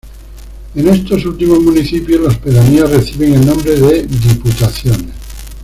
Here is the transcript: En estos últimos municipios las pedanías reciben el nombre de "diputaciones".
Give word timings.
En 0.73 0.87
estos 0.87 1.23
últimos 1.27 1.59
municipios 1.59 2.19
las 2.21 2.35
pedanías 2.39 2.89
reciben 2.89 3.35
el 3.35 3.45
nombre 3.45 3.79
de 3.79 4.07
"diputaciones". 4.07 5.13